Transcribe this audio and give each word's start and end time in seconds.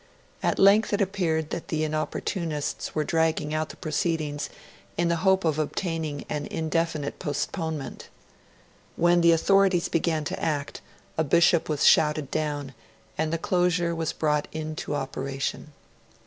At 0.41 0.57
length 0.57 0.93
it 0.93 0.99
appeared 0.99 1.51
that 1.51 1.67
the 1.67 1.83
Inopportunists 1.83 2.95
were 2.95 3.03
dragging 3.03 3.53
out 3.53 3.69
the 3.69 3.75
proceedings 3.75 4.49
in 4.97 5.09
the 5.09 5.17
hope 5.17 5.45
of 5.45 5.59
obtaining 5.59 6.25
an 6.27 6.47
indefinite 6.47 7.19
postponement. 7.19 8.09
Then 8.97 9.21
the 9.21 9.31
authorities 9.31 9.89
began 9.89 10.23
to 10.23 10.43
act; 10.43 10.81
a 11.19 11.23
bishop 11.23 11.69
was 11.69 11.85
shouted 11.85 12.31
down, 12.31 12.73
and 13.15 13.31
the 13.31 13.37
closure 13.37 13.93
was 13.93 14.11
brought 14.11 14.47
into 14.51 14.95
operation. 14.95 15.71